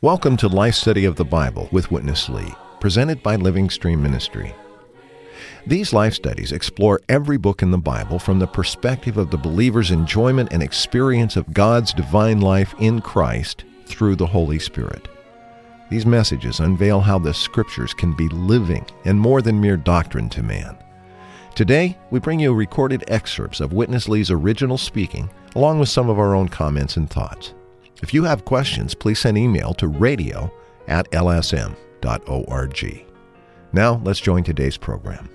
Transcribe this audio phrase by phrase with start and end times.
[0.00, 4.54] Welcome to Life Study of the Bible with Witness Lee, presented by Living Stream Ministry.
[5.66, 9.90] These life studies explore every book in the Bible from the perspective of the believer's
[9.90, 15.08] enjoyment and experience of God's divine life in Christ through the Holy Spirit.
[15.88, 20.42] These messages unveil how the Scriptures can be living and more than mere doctrine to
[20.42, 20.76] man.
[21.54, 26.18] Today, we bring you recorded excerpts of Witness Lee's original speaking, along with some of
[26.18, 27.54] our own comments and thoughts.
[28.02, 30.52] If you have questions, please send email to radio
[30.86, 33.06] at lsm.org.
[33.72, 35.30] Now, let's join today's program.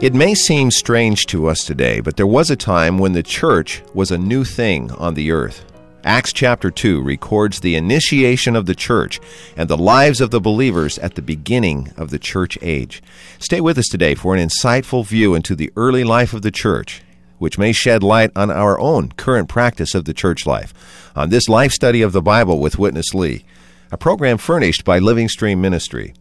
[0.00, 3.82] It may seem strange to us today, but there was a time when the church
[3.92, 5.69] was a new thing on the earth.
[6.04, 9.20] Acts chapter 2 records the initiation of the church
[9.54, 13.02] and the lives of the believers at the beginning of the church age.
[13.38, 17.02] Stay with us today for an insightful view into the early life of the church,
[17.38, 20.72] which may shed light on our own current practice of the church life.
[21.14, 23.44] On this life study of the Bible with Witness Lee,
[23.92, 26.14] a program furnished by Living Stream Ministry.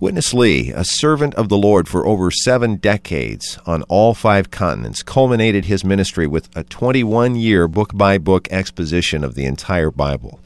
[0.00, 5.02] Witness Lee, a servant of the Lord for over seven decades on all five continents,
[5.02, 10.40] culminated his ministry with a 21 year book by book exposition of the entire Bible.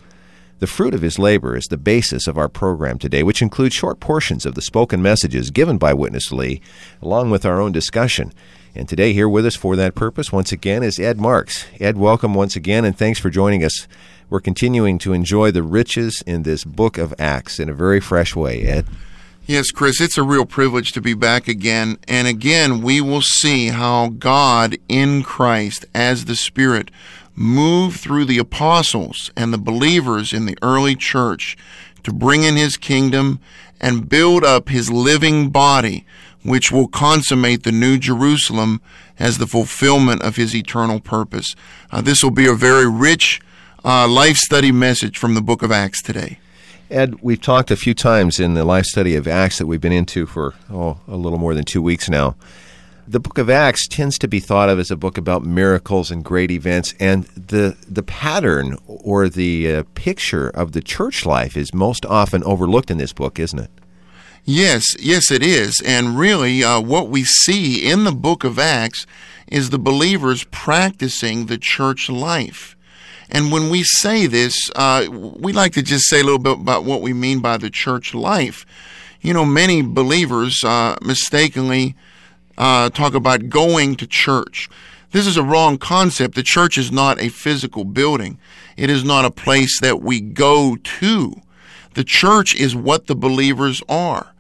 [0.59, 4.01] The fruit of his labor is the basis of our program today, which includes short
[4.01, 6.61] portions of the spoken messages given by Witness Lee,
[7.01, 8.33] along with our own discussion.
[8.75, 11.65] And today, here with us for that purpose, once again, is Ed Marks.
[11.79, 13.87] Ed, welcome once again, and thanks for joining us.
[14.29, 18.35] We're continuing to enjoy the riches in this book of Acts in a very fresh
[18.35, 18.87] way, Ed.
[19.47, 21.99] Yes, Chris, it's a real privilege to be back again.
[22.09, 26.91] And again, we will see how God in Christ as the Spirit
[27.35, 31.59] moved through the apostles and the believers in the early church
[32.05, 33.39] to bring in his kingdom
[33.83, 36.07] and build up his living body,
[36.43, 38.81] which will consummate the new Jerusalem
[39.19, 41.55] as the fulfillment of his eternal purpose.
[41.91, 43.43] Uh, this will be a very rich
[43.85, 46.39] uh, life study message from the book of Acts today.
[46.91, 49.93] Ed, we've talked a few times in the life study of Acts that we've been
[49.93, 52.37] into for oh, a little more than two weeks now.
[53.07, 56.25] The book of Acts tends to be thought of as a book about miracles and
[56.25, 61.75] great events, and the the pattern or the uh, picture of the church life is
[61.75, 63.71] most often overlooked in this book, isn't it?
[64.47, 65.81] Yes, yes, it is.
[65.85, 69.07] And really, uh, what we see in the book of Acts
[69.49, 72.75] is the believers practicing the church life.
[73.31, 76.85] And when we say this, uh, we like to just say a little bit about
[76.85, 78.67] what we mean by the church life.
[79.21, 81.97] You know, many believers uh, mistakenly
[82.59, 84.69] uh, talk about going to church.
[85.13, 86.35] This is a wrong concept.
[86.35, 88.39] The church is not a physical building,
[88.77, 91.41] it is not a place that we go to.
[91.95, 94.34] The church is what the believers are.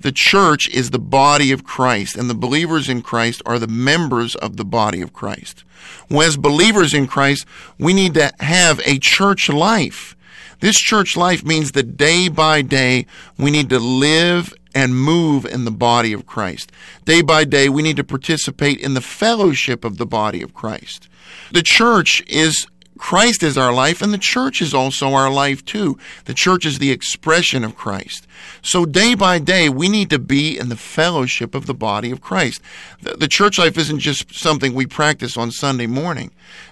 [0.00, 4.34] The church is the body of Christ, and the believers in Christ are the members
[4.36, 5.64] of the body of Christ.
[6.10, 7.46] Well, as believers in Christ,
[7.78, 10.16] we need to have a church life.
[10.60, 13.06] This church life means that day by day,
[13.38, 16.70] we need to live and move in the body of Christ.
[17.04, 21.08] Day by day, we need to participate in the fellowship of the body of Christ.
[21.52, 22.66] The church is
[22.98, 25.98] Christ is our life, and the church is also our life too.
[26.24, 28.26] The church is the expression of Christ.
[28.62, 32.20] So day by day, we need to be in the fellowship of the body of
[32.20, 32.60] Christ.
[33.00, 36.30] The, the, church life isn't just something we practice on Sunday morning.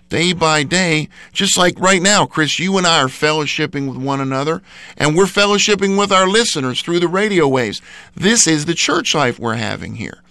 [0.08, 4.20] Day by day, just like right now, Chris, you and I are fellowshipping with one
[4.20, 4.62] another,
[4.96, 7.80] and we're fellowshipping with our listeners through the radio waves.
[8.14, 10.23] This is the church life we're having here.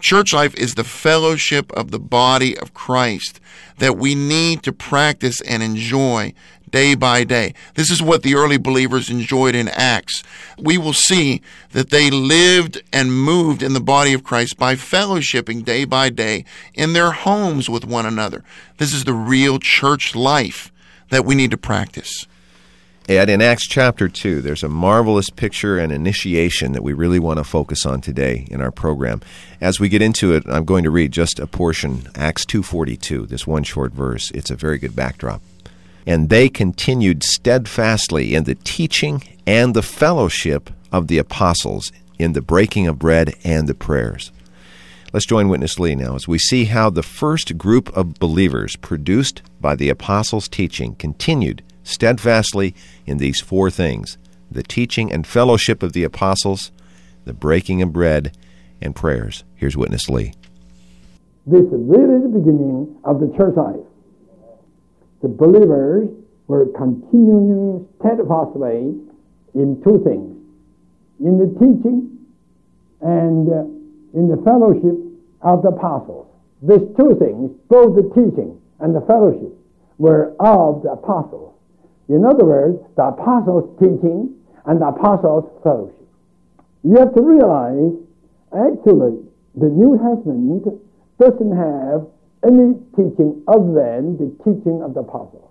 [0.00, 3.40] Church life is the fellowship of the body of Christ
[3.78, 6.34] that we need to practice and enjoy
[6.70, 7.54] day by day.
[7.74, 10.22] This is what the early believers enjoyed in Acts.
[10.58, 11.40] We will see
[11.70, 16.44] that they lived and moved in the body of Christ by fellowshipping day by day
[16.74, 18.44] in their homes with one another.
[18.78, 20.72] This is the real church life
[21.10, 22.26] that we need to practice.
[23.08, 27.38] Ed, in Acts chapter 2, there's a marvelous picture and initiation that we really want
[27.38, 29.20] to focus on today in our program.
[29.60, 33.46] As we get into it, I'm going to read just a portion, Acts 2.42, this
[33.46, 34.32] one short verse.
[34.32, 35.40] It's a very good backdrop.
[36.04, 42.42] And they continued steadfastly in the teaching and the fellowship of the apostles, in the
[42.42, 44.32] breaking of bread and the prayers.
[45.12, 49.42] Let's join Witness Lee now as we see how the first group of believers produced
[49.60, 52.74] by the apostles' teaching continued steadfastly
[53.06, 54.18] in these four things
[54.50, 56.70] the teaching and fellowship of the apostles,
[57.24, 58.36] the breaking of bread,
[58.80, 59.42] and prayers.
[59.56, 60.32] Here's Witness Lee.
[61.46, 63.84] This is really the beginning of the church life.
[65.22, 66.08] The believers
[66.46, 68.94] were continuing steadfastly
[69.54, 70.36] in two things
[71.20, 72.18] in the teaching
[73.00, 74.96] and uh, in the fellowship
[75.42, 76.26] of the apostles.
[76.62, 79.52] These two things, both the teaching and the fellowship,
[79.98, 81.54] were of the apostles.
[82.08, 84.34] In other words, the apostles' teaching
[84.66, 86.06] and the apostles' fellowship.
[86.84, 87.92] You have to realize,
[88.54, 89.22] actually,
[89.56, 90.66] the New Testament
[91.18, 92.06] doesn't have
[92.44, 95.50] any teaching other than the teaching of the apostles.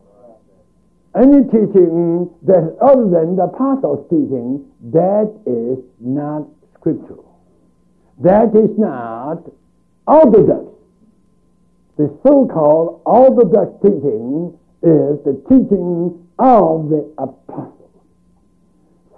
[1.16, 7.38] Any teaching that other than the apostles' teaching, that is not scriptural.
[8.20, 9.44] That is not
[10.08, 10.72] orthodox.
[11.98, 17.92] The so-called orthodox teaching is the teaching of the apostles.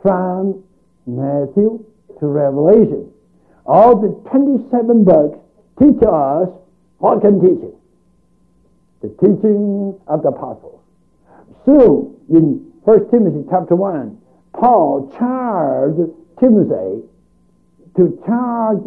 [0.02, 0.64] From
[1.06, 1.84] Matthew
[2.20, 3.12] to Revelation,
[3.66, 5.40] all the 27 books
[5.80, 6.50] teach us
[7.00, 7.76] what can teach it?
[9.02, 10.82] The teaching of the apostles.
[11.66, 14.18] So, in 1 Timothy chapter 1,
[14.54, 17.04] Paul charged Timothy
[17.98, 18.82] to charge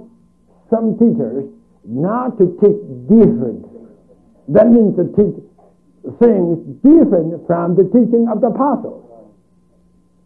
[0.70, 1.44] some teachers
[1.84, 3.86] not to teach differently.
[4.48, 5.42] That means to teach
[6.18, 9.06] things different from the teaching of the apostles.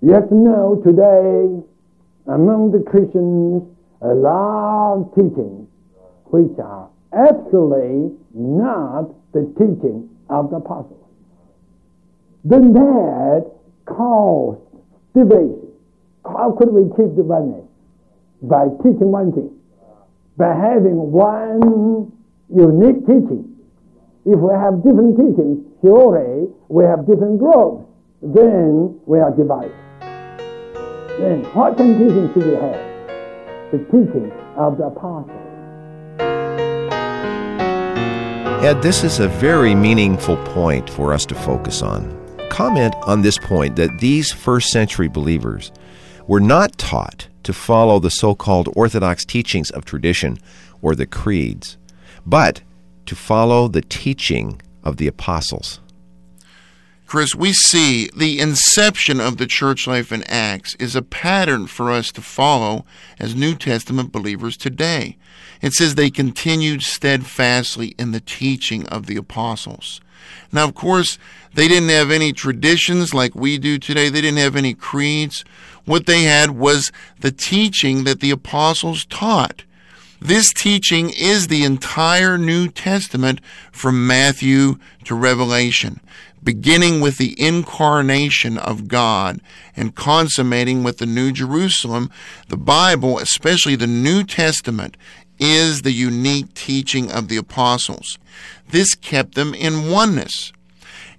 [0.03, 1.63] To know today,
[2.27, 3.63] among the Christians,
[4.01, 5.69] a lot of teachings
[6.27, 11.05] which are absolutely not the teaching of the apostles.
[12.45, 13.51] Then that
[13.87, 14.61] caused
[15.15, 15.69] division.
[16.25, 17.65] How could we keep the oneness?
[18.43, 19.51] By teaching one thing.
[20.37, 22.13] By having one
[22.55, 23.54] unique teaching.
[24.27, 27.85] If we have different teachings, surely we have different groups.
[28.23, 29.77] Then we are divided.
[31.21, 32.81] Then what kind of teaching should we have?
[33.71, 35.37] The teaching of the apostles.
[38.65, 42.09] Ed, this is a very meaningful point for us to focus on.
[42.49, 45.71] Comment on this point that these first century believers
[46.27, 50.39] were not taught to follow the so called orthodox teachings of tradition
[50.81, 51.77] or the creeds,
[52.25, 52.63] but
[53.07, 55.81] to follow the teaching of the apostles.
[57.07, 61.93] Chris, we see the inception of the church life in Acts is a pattern for
[61.93, 62.85] us to follow
[63.19, 65.17] as New Testament believers today.
[65.61, 70.01] It says they continued steadfastly in the teaching of the apostles.
[70.51, 71.19] Now, of course,
[71.55, 74.09] they didn't have any traditions like we do today.
[74.09, 75.45] They didn't have any creeds.
[75.85, 76.91] What they had was
[77.21, 79.65] the teaching that the apostles taught.
[80.25, 86.01] This teaching is the entire New Testament from Matthew to Revelation,
[86.43, 89.43] beginning with the incarnation of God
[89.77, 92.11] and consummating with the New Jerusalem.
[92.49, 94.97] The Bible, especially the New Testament,
[95.39, 98.19] is the unique teaching of the apostles.
[98.71, 100.55] This kept them in oneness.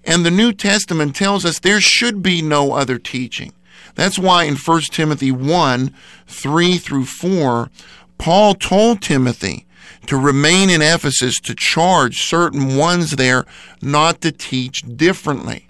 [0.04, 3.54] And the New Testament tells us there should be no other teaching.
[3.94, 5.94] That's why in 1 Timothy 1
[6.28, 7.69] 3 through 4,
[8.17, 9.65] Paul told Timothy
[10.07, 13.45] to remain in Ephesus to charge certain ones there
[13.81, 15.67] not to teach differently.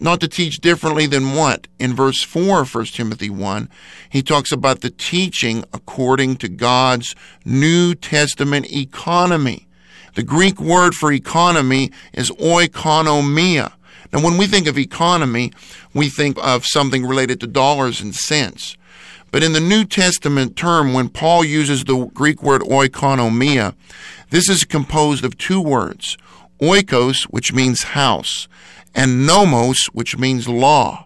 [0.00, 1.66] Not to teach differently than what?
[1.80, 3.68] In verse 4 of 1 Timothy 1,
[4.08, 9.66] he talks about the teaching according to God's New Testament economy.
[10.14, 13.72] The Greek word for economy is oikonomia.
[14.12, 15.52] Now, when we think of economy,
[15.92, 18.76] we think of something related to dollars and cents.
[19.30, 23.74] But in the New Testament term, when Paul uses the Greek word oikonomia,
[24.30, 26.16] this is composed of two words
[26.60, 28.48] oikos, which means house,
[28.94, 31.04] and nomos, which means law.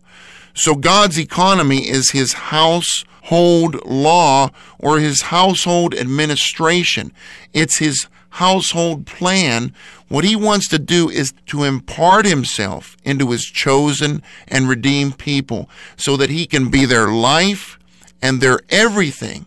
[0.55, 7.13] So God's economy is his household law or his household administration.
[7.53, 9.75] It's his household plan,
[10.09, 15.69] what he wants to do is to impart himself into his chosen and redeemed people
[15.97, 17.79] so that he can be their life
[18.23, 19.47] and they're everything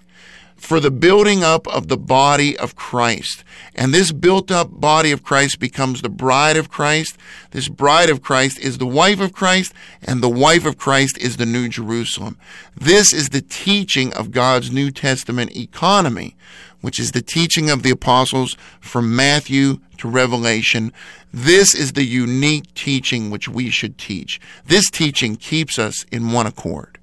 [0.65, 3.43] for the building up of the body of Christ.
[3.75, 7.17] And this built up body of Christ becomes the bride of Christ.
[7.51, 11.37] This bride of Christ is the wife of Christ, and the wife of Christ is
[11.37, 12.37] the New Jerusalem.
[12.75, 16.35] This is the teaching of God's New Testament economy,
[16.81, 20.91] which is the teaching of the apostles from Matthew to Revelation.
[21.31, 24.39] This is the unique teaching which we should teach.
[24.65, 26.97] This teaching keeps us in one accord.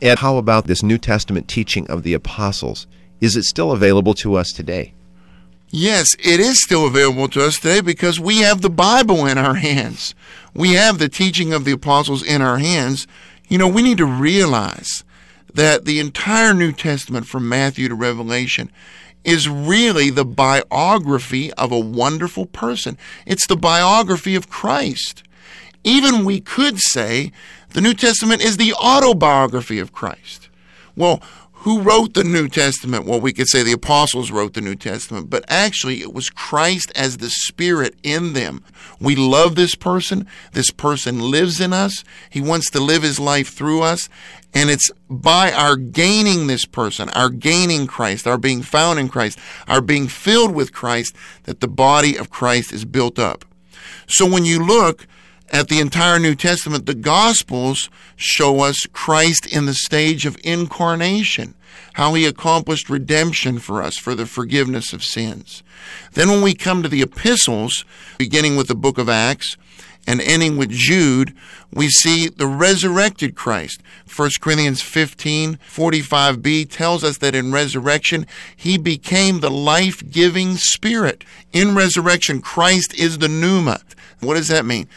[0.00, 2.86] And how about this New Testament teaching of the apostles?
[3.20, 4.94] Is it still available to us today?
[5.70, 9.54] Yes, it is still available to us today because we have the Bible in our
[9.54, 10.14] hands.
[10.54, 13.06] We have the teaching of the apostles in our hands.
[13.48, 15.04] You know, we need to realize
[15.52, 18.70] that the entire New Testament from Matthew to Revelation
[19.24, 22.96] is really the biography of a wonderful person.
[23.26, 25.22] It's the biography of Christ.
[25.84, 27.32] Even we could say
[27.70, 30.48] the New Testament is the autobiography of Christ.
[30.96, 31.22] Well,
[31.62, 33.04] who wrote the New Testament?
[33.04, 36.92] Well, we could say the apostles wrote the New Testament, but actually it was Christ
[36.94, 38.64] as the Spirit in them.
[39.00, 40.26] We love this person.
[40.52, 42.04] This person lives in us.
[42.30, 44.08] He wants to live his life through us.
[44.54, 49.38] And it's by our gaining this person, our gaining Christ, our being found in Christ,
[49.66, 53.44] our being filled with Christ, that the body of Christ is built up.
[54.06, 55.06] So when you look,
[55.50, 61.54] at the entire New Testament, the Gospels show us Christ in the stage of incarnation,
[61.94, 65.62] how he accomplished redemption for us for the forgiveness of sins.
[66.12, 67.84] Then, when we come to the epistles,
[68.18, 69.56] beginning with the book of Acts
[70.06, 71.34] and ending with Jude,
[71.72, 73.82] we see the resurrected Christ.
[74.14, 78.26] 1 Corinthians 15 45b tells us that in resurrection,
[78.56, 81.24] he became the life giving spirit.
[81.52, 83.80] In resurrection, Christ is the pneuma.
[84.20, 84.88] What does that mean?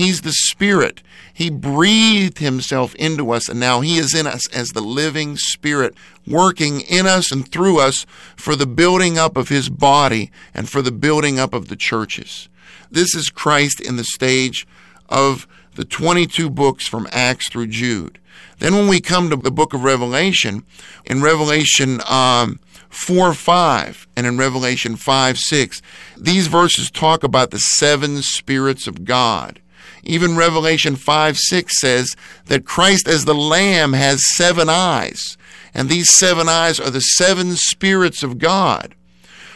[0.00, 1.02] He's the Spirit.
[1.30, 5.94] He breathed Himself into us, and now He is in us as the living Spirit,
[6.26, 10.80] working in us and through us for the building up of His body and for
[10.80, 12.48] the building up of the churches.
[12.90, 14.66] This is Christ in the stage
[15.10, 18.18] of the 22 books from Acts through Jude.
[18.58, 20.64] Then, when we come to the book of Revelation,
[21.04, 25.82] in Revelation um, 4 5 and in Revelation 5 6,
[26.16, 29.60] these verses talk about the seven spirits of God.
[30.02, 35.36] Even Revelation 5 6 says that Christ as the Lamb has seven eyes,
[35.74, 38.94] and these seven eyes are the seven spirits of God.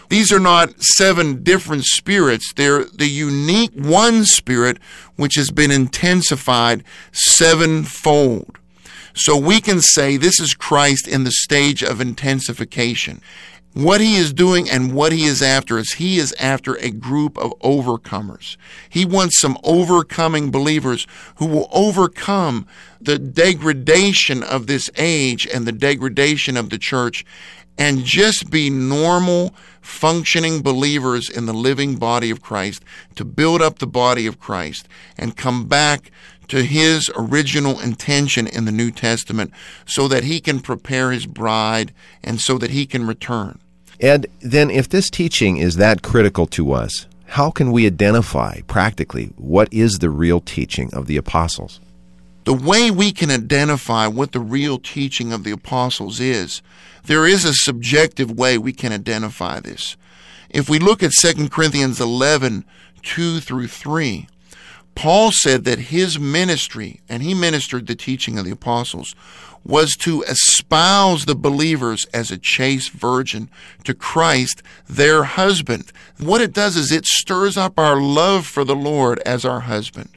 [0.08, 4.78] These are not seven different spirits, they're the unique one spirit
[5.16, 8.58] which has been intensified sevenfold.
[9.14, 13.20] So we can say this is Christ in the stage of intensification.
[13.74, 17.36] What he is doing and what he is after is he is after a group
[17.36, 18.56] of overcomers.
[18.88, 22.68] He wants some overcoming believers who will overcome
[23.00, 27.26] the degradation of this age and the degradation of the church
[27.76, 32.84] and just be normal, functioning believers in the living body of Christ
[33.16, 34.86] to build up the body of Christ
[35.18, 36.12] and come back
[36.46, 39.52] to his original intention in the New Testament
[39.84, 43.58] so that he can prepare his bride and so that he can return.
[44.00, 49.32] And then, if this teaching is that critical to us, how can we identify practically
[49.36, 51.80] what is the real teaching of the apostles?
[52.44, 56.60] The way we can identify what the real teaching of the apostles is,
[57.04, 59.96] there is a subjective way we can identify this.
[60.50, 62.64] If we look at 2 Corinthians 11,
[63.02, 64.28] 2 through 3,
[64.94, 69.14] Paul said that his ministry, and he ministered the teaching of the apostles,
[69.64, 73.48] was to espouse the believers as a chaste virgin
[73.84, 75.90] to Christ, their husband.
[76.18, 80.10] What it does is it stirs up our love for the Lord as our husband.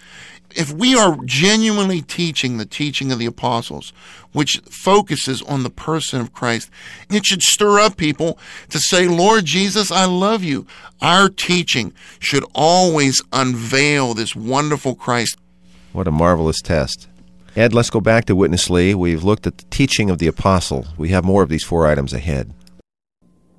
[0.56, 3.94] If we are genuinely teaching the teaching of the apostles,
[4.32, 6.70] which focuses on the person of Christ,
[7.10, 8.40] it should stir up people
[8.70, 10.66] to say, Lord Jesus, I love you.
[11.02, 15.38] Our teaching should always unveil this wonderful Christ.
[15.94, 17.08] What a marvelous test.
[17.58, 18.94] Ed, let's go back to Witness Lee.
[18.94, 20.86] We've looked at the teaching of the apostle.
[20.96, 22.54] We have more of these four items ahead.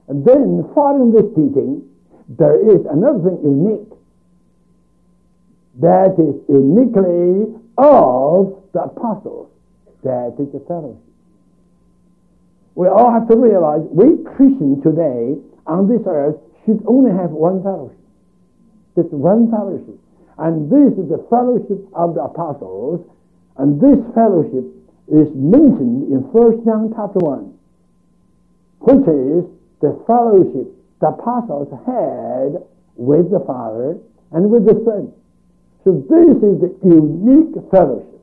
[0.06, 1.82] And then, following this teaching,
[2.28, 3.90] there is another thing unique.
[5.80, 9.50] That is uniquely of the apostles.
[10.04, 11.02] That is the fellowship.
[12.76, 17.64] We all have to realize we Christians today on this earth should only have one
[17.64, 17.98] fellowship.
[18.94, 19.98] Just one fellowship.
[20.38, 23.04] And this is the fellowship of the apostles
[23.58, 24.64] and this fellowship
[25.10, 27.52] is mentioned in 1 John chapter 1,
[28.80, 29.44] which is
[29.80, 32.62] the fellowship the apostles had
[32.96, 33.98] with the Father
[34.32, 35.12] and with the Son.
[35.84, 38.20] So this is the unique fellowship.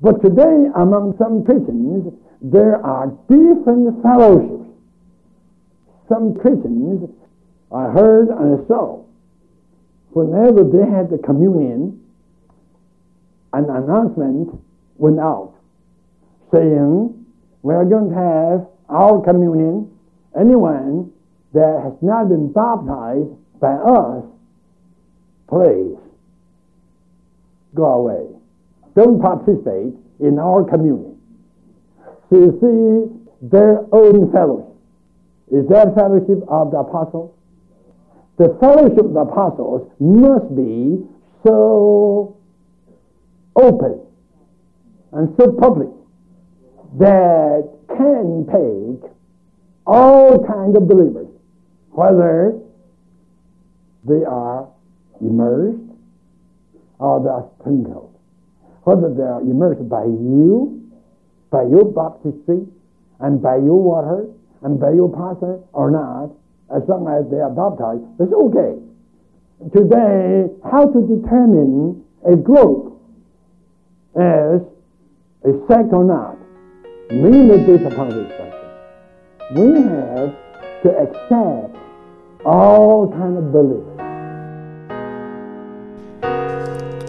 [0.00, 4.70] But today, among some Christians, there are different fellowships.
[6.08, 7.08] Some Christians,
[7.72, 9.04] I heard and I saw,
[10.12, 12.00] whenever they had the communion,
[13.52, 14.48] an announcement
[14.96, 15.54] went out
[16.52, 17.26] saying
[17.62, 19.90] we are going to have our communion.
[20.38, 21.12] Anyone
[21.52, 23.30] that has not been baptized
[23.60, 24.24] by us,
[25.48, 25.98] please
[27.74, 28.26] go away.
[28.94, 31.18] Don't participate in our communion.
[32.28, 34.66] So you see their own fellowship.
[35.50, 37.34] Is that fellowship of the apostles?
[38.38, 41.04] The fellowship of the apostles must be
[41.44, 42.36] so
[43.56, 44.00] open
[45.12, 45.88] and so public
[46.98, 49.10] that can take
[49.86, 51.28] all kinds of believers,
[51.90, 52.58] whether
[54.04, 54.68] they are
[55.20, 55.78] immersed
[56.98, 58.16] or they are sprinkled.
[58.84, 60.90] Whether they are immersed by you,
[61.50, 62.66] by your baptistry,
[63.20, 64.26] and by your water,
[64.62, 66.30] and by your pastor or not,
[66.74, 68.80] as long as they are baptized, that's okay.
[69.74, 72.89] Today, how to determine a group
[74.16, 74.60] as
[75.44, 76.36] a sect or not,
[77.10, 78.50] mainly based upon this question.
[79.54, 80.34] We have
[80.82, 81.76] to accept
[82.44, 84.00] all kind of beliefs.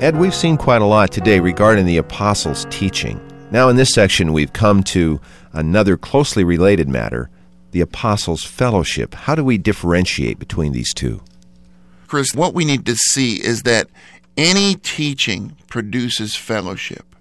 [0.02, 3.22] Ed, we've seen quite a lot today regarding the apostles' teaching.
[3.52, 5.22] Now, in this section, we've come to
[5.54, 7.30] another closely related matter
[7.72, 9.14] the apostles' fellowship.
[9.14, 11.22] How do we differentiate between these two?
[12.08, 13.88] Chris, what we need to see is that
[14.42, 17.16] any teaching produces fellowship.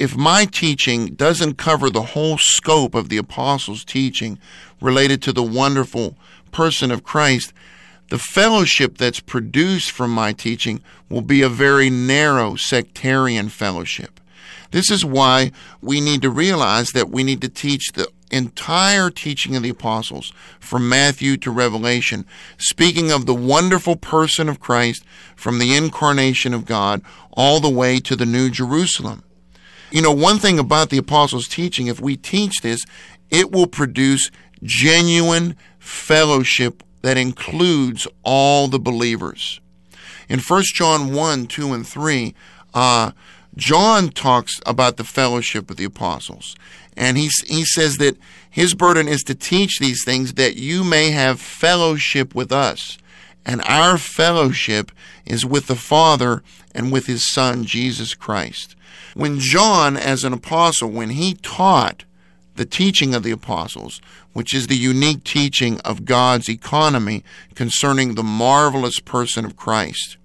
[0.00, 4.40] If my teaching doesn't cover the whole scope of the apostles' teaching
[4.80, 6.16] related to the wonderful
[6.50, 7.52] person of Christ,
[8.10, 14.15] the fellowship that's produced from my teaching will be a very narrow sectarian fellowship.
[14.70, 19.54] This is why we need to realize that we need to teach the entire teaching
[19.56, 22.26] of the apostles from Matthew to Revelation,
[22.58, 25.04] speaking of the wonderful person of Christ
[25.36, 29.22] from the incarnation of God all the way to the New Jerusalem.
[29.90, 32.80] You know, one thing about the apostles' teaching, if we teach this,
[33.30, 34.30] it will produce
[34.62, 39.60] genuine fellowship that includes all the believers.
[40.28, 42.34] In 1 John 1, 2, and 3,
[42.74, 43.12] uh,
[43.56, 46.54] John talks about the fellowship of the apostles.
[46.96, 48.16] And he, he says that
[48.50, 52.98] his burden is to teach these things that you may have fellowship with us.
[53.44, 54.90] And our fellowship
[55.24, 56.42] is with the Father
[56.74, 58.74] and with his Son, Jesus Christ.
[59.14, 62.04] When John, as an apostle, when he taught
[62.56, 64.00] the teaching of the apostles,
[64.32, 70.16] which is the unique teaching of God's economy concerning the marvelous person of Christ.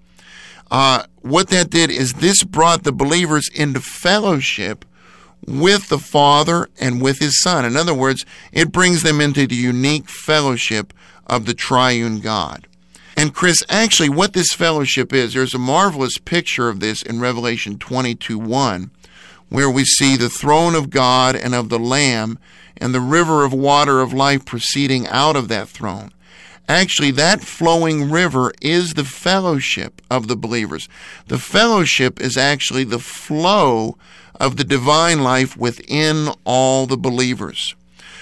[0.71, 4.85] Uh, what that did is this brought the believers into fellowship
[5.45, 7.65] with the Father and with His Son.
[7.65, 10.93] In other words, it brings them into the unique fellowship
[11.27, 12.67] of the triune God.
[13.17, 17.77] And Chris, actually, what this fellowship is, there's a marvelous picture of this in Revelation
[17.77, 18.91] 22 1
[19.49, 22.39] where we see the throne of God and of the Lamb
[22.77, 26.13] and the river of water of life proceeding out of that throne.
[26.69, 30.87] Actually, that flowing river is the fellowship of the believers.
[31.27, 33.97] The fellowship is actually the flow
[34.39, 37.75] of the divine life within all the believers.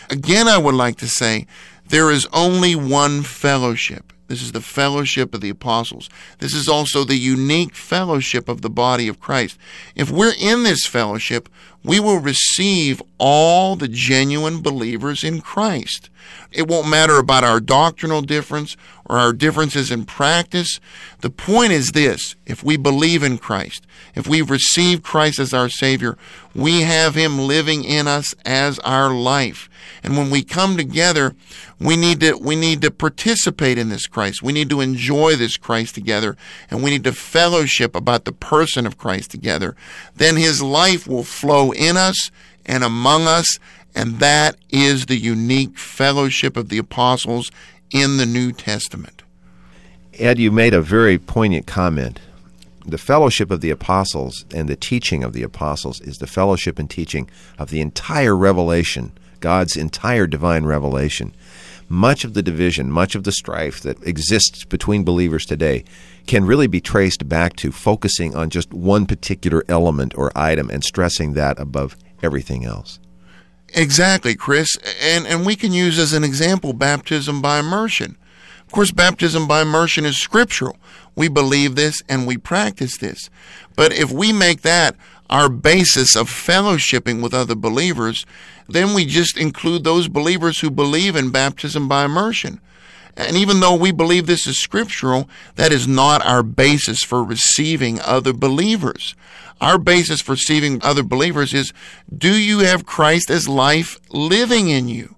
[0.10, 1.46] Again, I would like to say
[1.88, 4.12] there is only one fellowship.
[4.28, 6.08] This is the fellowship of the apostles.
[6.38, 9.58] This is also the unique fellowship of the body of Christ.
[9.96, 11.50] If we're in this fellowship,
[11.84, 16.10] we will receive all the genuine believers in Christ.
[16.52, 20.80] It won't matter about our doctrinal difference or our differences in practice.
[21.22, 25.70] The point is this if we believe in Christ, if we receive Christ as our
[25.70, 26.18] Savior,
[26.56, 29.70] we have Him living in us as our life.
[30.04, 31.36] And when we come together,
[31.80, 34.44] we need to we need to participate in this Christ.
[34.44, 36.36] We need to enjoy this Christ together,
[36.70, 39.76] and we need to fellowship about the person of Christ together.
[40.16, 42.32] Then his life will flow in us
[42.66, 43.60] and among us,
[43.96, 47.52] and that is the unique fellowship of the apostles
[47.92, 49.24] in the New Testament.
[50.14, 52.20] Ed, you made a very poignant comment.
[52.86, 56.90] The fellowship of the apostles and the teaching of the apostles is the fellowship and
[56.90, 61.34] teaching of the entire revelation, God's entire divine revelation
[61.90, 65.84] much of the division, much of the strife that exists between believers today
[66.30, 70.84] can really be traced back to focusing on just one particular element or item and
[70.84, 73.00] stressing that above everything else.
[73.74, 74.78] Exactly, Chris.
[75.02, 78.16] And and we can use as an example baptism by immersion.
[78.64, 80.78] Of course, baptism by immersion is scriptural.
[81.16, 83.32] We believe this and we practice this.
[83.76, 84.96] But if we make that
[85.32, 88.28] our basis of fellowshipping with other believers,
[88.68, 92.62] then we just include those believers who believe in baptism by immersion.
[93.16, 98.00] And even though we believe this is scriptural, that is not our basis for receiving
[98.02, 99.16] other believers.
[99.62, 101.74] Our basis for receiving other believers is
[102.16, 105.16] do you have Christ as life living in you?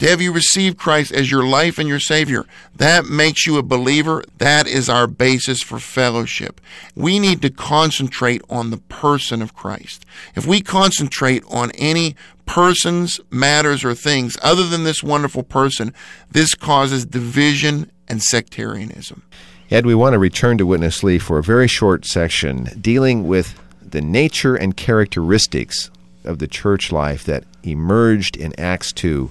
[0.00, 3.62] To have you received Christ as your life and your Savior, that makes you a
[3.62, 4.24] believer.
[4.38, 6.60] That is our basis for fellowship.
[6.96, 10.04] We need to concentrate on the person of Christ.
[10.34, 15.94] If we concentrate on any persons, matters, or things other than this wonderful person,
[16.30, 19.22] this causes division and sectarianism.
[19.70, 23.58] Ed, we want to return to Witness Lee for a very short section dealing with
[23.80, 25.90] the nature and characteristics
[26.24, 29.30] of the church life that emerged in Acts 2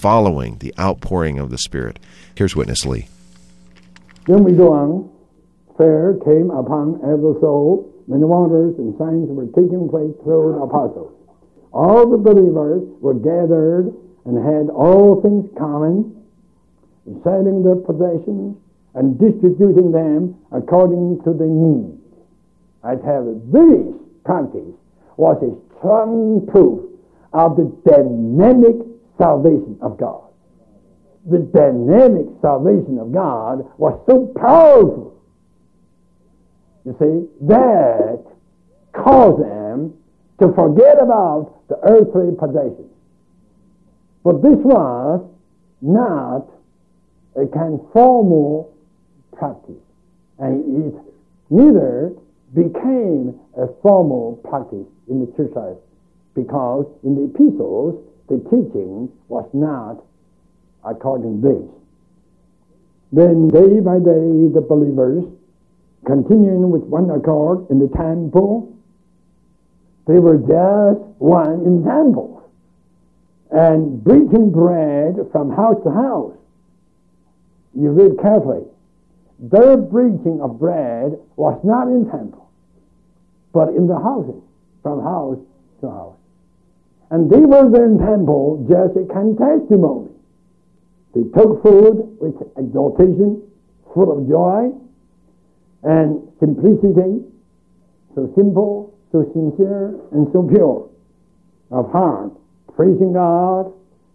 [0.00, 1.98] following the outpouring of the Spirit.
[2.34, 3.08] Here's Witness Lee.
[4.26, 5.10] Then we go on.
[5.76, 11.12] Fear came upon every soul, many wonders and signs were taking place through the apostles.
[11.72, 13.92] All the believers were gathered
[14.24, 16.16] and had all things common,
[17.22, 18.56] selling their possessions
[18.94, 21.96] and distributing them according to the need.
[22.82, 24.74] I tell you, this practice
[25.16, 26.88] was a strong proof
[27.32, 28.89] of the dynamic
[29.20, 30.24] salvation of God.
[31.30, 35.20] The dynamic salvation of God was so powerful.
[36.86, 38.24] You see, that
[38.92, 39.94] caused them
[40.40, 42.90] to forget about the earthly possessions.
[44.24, 45.28] But this was
[45.82, 46.48] not
[47.36, 48.72] a conformal
[49.36, 49.82] practice,
[50.38, 50.94] and it
[51.50, 52.12] neither
[52.54, 55.76] became a formal practice in the church life
[56.34, 60.02] because in the epistles the teaching was not
[60.84, 61.70] according to this.
[63.12, 65.24] Then day by day the believers
[66.06, 68.70] continuing with one accord in the temple
[70.06, 72.42] they were just one in temple
[73.50, 76.36] and breaking bread from house to house.
[77.74, 78.64] You read carefully.
[79.38, 82.50] Their breaking of bread was not in temple,
[83.52, 84.42] but in the houses,
[84.82, 85.38] from house
[85.80, 86.19] to house.
[87.10, 90.10] And they were in temple just a kind testimony.
[91.14, 93.42] They took food with exaltation,
[93.92, 94.70] full of joy
[95.82, 97.24] and simplicity,
[98.14, 100.88] so simple, so sincere, and so pure
[101.70, 102.32] of heart,
[102.74, 103.72] praising God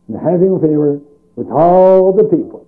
[0.08, 1.00] and having favor
[1.36, 2.68] with all the people.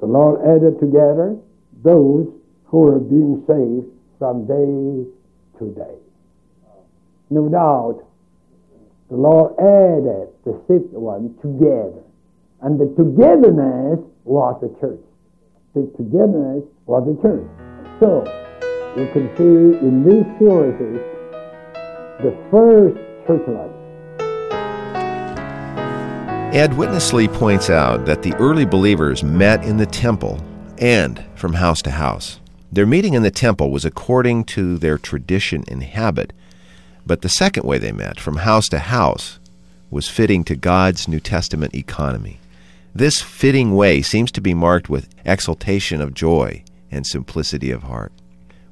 [0.00, 1.36] The Lord added together
[1.82, 2.28] those
[2.66, 3.86] who were being saved
[4.18, 5.04] from day
[5.58, 5.96] to day.
[7.30, 8.07] No doubt,
[9.10, 12.02] the Lord added the saved one together.
[12.60, 15.00] And the togetherness was the church.
[15.74, 17.48] The togetherness was the church.
[18.00, 18.24] So,
[18.96, 21.00] you can see in these verses
[22.20, 23.70] the first church life.
[26.54, 30.42] Ed Witness Lee points out that the early believers met in the temple
[30.78, 32.40] and from house to house.
[32.72, 36.32] Their meeting in the temple was according to their tradition and habit,
[37.08, 39.38] but the second way they met, from house to house,
[39.90, 42.38] was fitting to God's New Testament economy.
[42.94, 48.12] This fitting way seems to be marked with exultation of joy and simplicity of heart.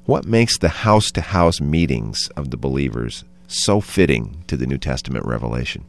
[0.05, 4.77] What makes the house to house meetings of the believers so fitting to the New
[4.77, 5.83] Testament revelation?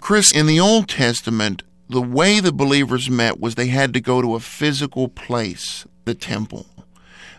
[0.00, 4.20] Chris, in the Old Testament, the way the believers met was they had to go
[4.20, 6.66] to a physical place, the temple.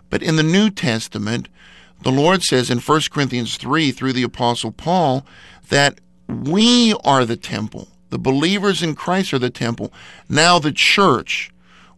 [0.10, 1.50] But in the New Testament,
[2.04, 5.26] the Lord says in 1 Corinthians 3 through the Apostle Paul
[5.70, 7.88] that we are the temple.
[8.10, 9.92] The believers in Christ are the temple.
[10.30, 11.52] Now the church,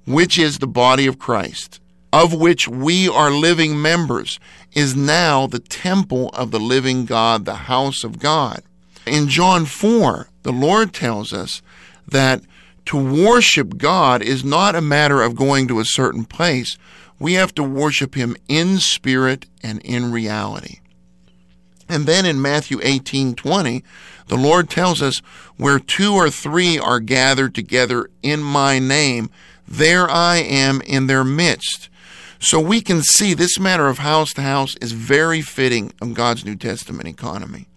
[0.06, 1.80] which is the body of Christ,
[2.14, 4.40] of which we are living members,
[4.74, 8.62] is now the temple of the living God, the house of God.
[9.06, 11.62] In John 4, the Lord tells us
[12.08, 12.42] that
[12.86, 16.78] to worship God is not a matter of going to a certain place.
[17.20, 20.80] We have to worship Him in spirit and in reality.
[21.88, 23.84] And then in Matthew 18 20,
[24.28, 25.20] the Lord tells us,
[25.58, 29.30] Where two or three are gathered together in my name,
[29.68, 31.90] there I am in their midst.
[32.40, 36.46] So we can see this matter of house to house is very fitting of God's
[36.46, 37.68] New Testament economy.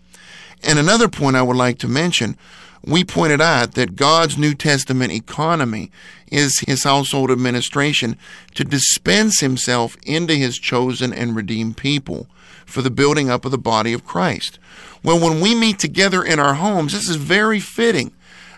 [0.63, 2.37] And another point I would like to mention
[2.85, 5.91] we pointed out that God's New Testament economy
[6.31, 8.17] is his household administration
[8.55, 12.27] to dispense himself into his chosen and redeemed people
[12.67, 14.59] for the building up of the body of Christ.
[15.03, 18.13] Well, when we meet together in our homes, this is very fitting.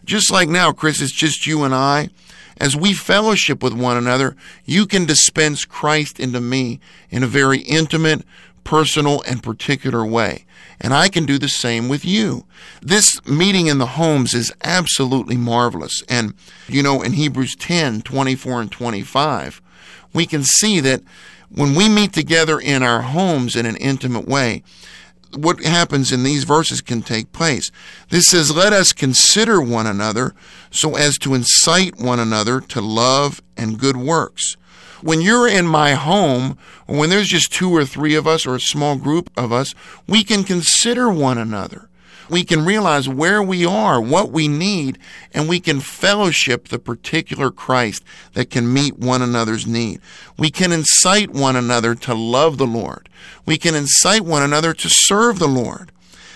[0.04, 2.08] Just like now, Chris, it's just you and I.
[2.56, 7.60] As we fellowship with one another, you can dispense Christ into me in a very
[7.60, 8.22] intimate,
[8.64, 10.44] personal, and particular way.
[10.80, 12.46] And I can do the same with you.
[12.80, 16.02] This meeting in the homes is absolutely marvelous.
[16.08, 16.34] And,
[16.68, 19.60] you know, in Hebrews 10 24 and 25,
[20.14, 21.02] we can see that
[21.50, 24.62] when we meet together in our homes in an intimate way,
[25.36, 27.70] what happens in these verses can take place.
[28.08, 30.34] This says, Let us consider one another
[30.70, 34.56] so as to incite one another to love and good works
[35.02, 38.60] when you're in my home, when there's just two or three of us or a
[38.60, 39.74] small group of us,
[40.06, 41.88] we can consider one another.
[42.28, 44.98] We can realize where we are, what we need,
[45.34, 50.00] and we can fellowship the particular Christ that can meet one another's need.
[50.38, 53.08] We can incite one another to love the Lord.
[53.46, 55.90] We can incite one another to serve the Lord.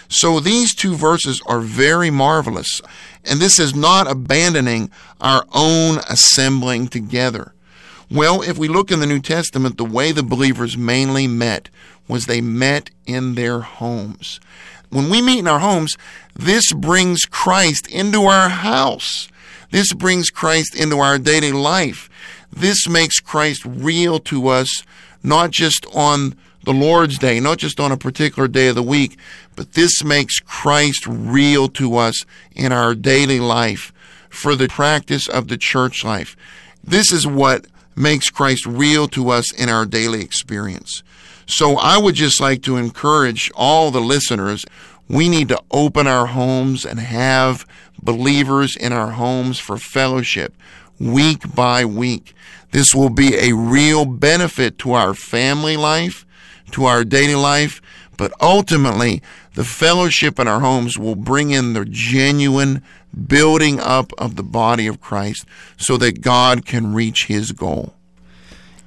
[0.08, 2.80] So these two verses are very marvelous.
[3.24, 7.54] And this is not abandoning our own assembling together.
[8.10, 11.68] Well, if we look in the New Testament, the way the believers mainly met
[12.06, 14.40] was they met in their homes.
[14.90, 15.96] When we meet in our homes,
[16.34, 19.28] this brings Christ into our house.
[19.70, 22.08] This brings Christ into our daily life.
[22.52, 24.84] This makes Christ real to us,
[25.22, 29.18] not just on the Lord's Day, not just on a particular day of the week,
[29.56, 33.92] but this makes Christ real to us in our daily life
[34.28, 36.36] for the practice of the church life.
[36.82, 41.02] This is what makes Christ real to us in our daily experience.
[41.46, 44.64] So I would just like to encourage all the listeners.
[45.08, 47.66] We need to open our homes and have
[48.02, 50.54] believers in our homes for fellowship
[50.98, 52.34] week by week.
[52.70, 56.24] This will be a real benefit to our family life,
[56.72, 57.80] to our daily life,
[58.16, 59.22] but ultimately
[59.54, 62.82] the fellowship in our homes will bring in the genuine
[63.14, 65.46] building up of the body of Christ
[65.76, 67.94] so that God can reach his goal.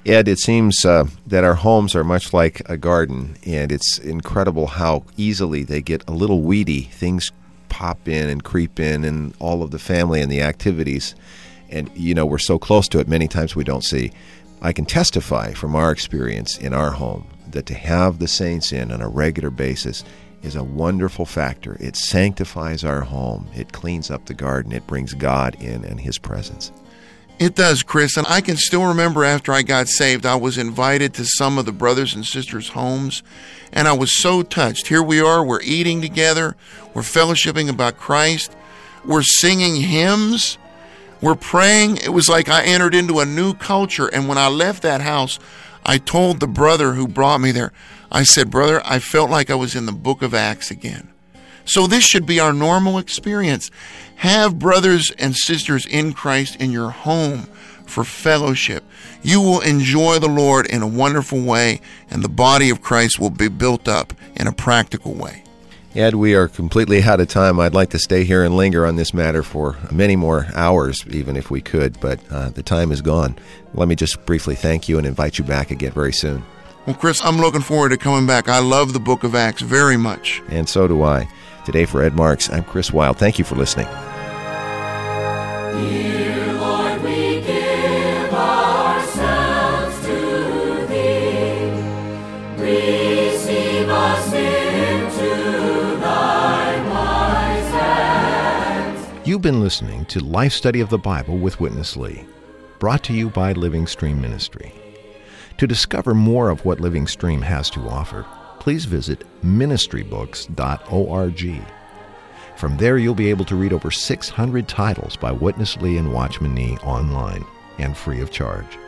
[0.06, 4.66] Ed, it seems uh, that our homes are much like a garden, and it's incredible
[4.66, 6.82] how easily they get a little weedy.
[6.82, 7.30] Things
[7.68, 11.14] pop in and creep in, and all of the family and the activities.
[11.68, 14.12] And, you know, we're so close to it, many times we don't see.
[14.62, 18.90] I can testify from our experience in our home that to have the saints in
[18.90, 20.04] on a regular basis
[20.42, 21.76] is a wonderful factor.
[21.80, 26.18] It sanctifies our home, it cleans up the garden, it brings God in and His
[26.18, 26.72] presence.
[27.38, 28.16] It does, Chris.
[28.16, 31.66] And I can still remember after I got saved, I was invited to some of
[31.66, 33.22] the brothers and sisters' homes,
[33.72, 34.88] and I was so touched.
[34.88, 36.56] Here we are, we're eating together,
[36.94, 38.56] we're fellowshipping about Christ,
[39.04, 40.58] we're singing hymns,
[41.20, 41.98] we're praying.
[41.98, 44.06] It was like I entered into a new culture.
[44.06, 45.38] And when I left that house,
[45.84, 47.72] I told the brother who brought me there,
[48.10, 51.08] I said, Brother, I felt like I was in the book of Acts again.
[51.64, 53.70] So this should be our normal experience.
[54.16, 57.42] Have brothers and sisters in Christ in your home
[57.84, 58.84] for fellowship.
[59.22, 63.30] You will enjoy the Lord in a wonderful way, and the body of Christ will
[63.30, 65.44] be built up in a practical way.
[65.94, 67.58] Ed, we are completely out of time.
[67.58, 71.36] I'd like to stay here and linger on this matter for many more hours, even
[71.36, 73.36] if we could, but uh, the time is gone.
[73.74, 76.44] Let me just briefly thank you and invite you back again very soon.
[76.88, 78.48] Well, Chris, I'm looking forward to coming back.
[78.48, 80.42] I love the book of Acts very much.
[80.48, 81.28] And so do I.
[81.66, 83.18] Today for Ed Marks, I'm Chris Wild.
[83.18, 83.84] Thank you for listening.
[85.74, 91.68] Dear Lord, we give ourselves to Thee.
[92.56, 99.28] Receive us into Thy wise hands.
[99.28, 102.24] You've been listening to Life Study of the Bible with Witness Lee,
[102.78, 104.72] brought to you by Living Stream Ministry.
[105.58, 108.24] To discover more of what Living Stream has to offer,
[108.60, 111.62] please visit ministrybooks.org.
[112.56, 116.54] From there, you'll be able to read over 600 titles by Witness Lee and Watchman
[116.54, 117.44] Nee online
[117.78, 118.78] and free of charge.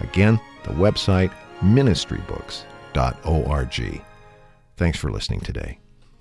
[0.00, 4.04] Again, the website ministrybooks.org.
[4.76, 5.81] Thanks for listening today.